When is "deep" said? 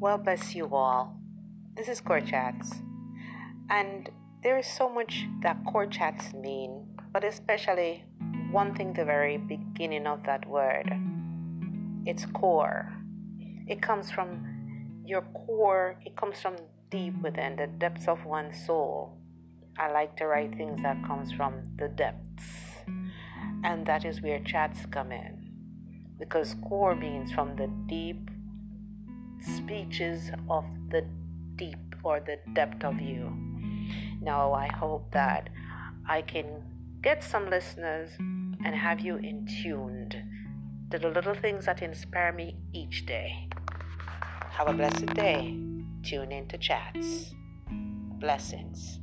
16.90-17.20, 27.88-28.30, 31.56-31.94